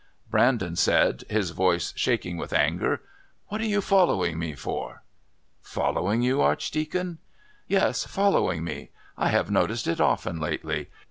[0.31, 3.03] Brandon said, his voice shaking with anger:
[3.49, 5.03] "What are you following me for?"
[5.61, 7.19] "Following you, Archdeacon?"
[7.67, 8.89] "Yes, following me.
[9.15, 10.89] I have noticed it often lately.